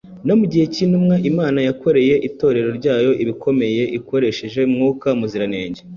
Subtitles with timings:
[0.27, 5.81] No mu gihe cy’intumwa, Imana yakoreye Itorero ryayo ibikomeye ikoresheje Mwuka Muziranenge.